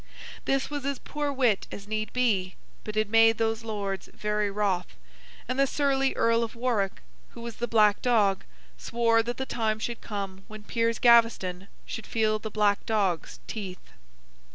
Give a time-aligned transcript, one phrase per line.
[0.45, 4.97] This was as poor wit as need be, but it made those Lords very wroth;
[5.47, 8.43] and the surly Earl of Warwick, who was the black dog,
[8.79, 13.91] swore that the time should come when Piers Gaveston should feel the black dog's teeth.